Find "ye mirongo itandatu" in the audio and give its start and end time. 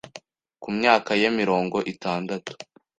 1.21-2.51